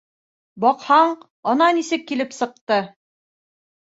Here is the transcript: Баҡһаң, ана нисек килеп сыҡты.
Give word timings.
Баҡһаң, 0.63 1.11
ана 1.51 1.67
нисек 1.79 2.07
килеп 2.11 2.35
сыҡты. 2.39 2.79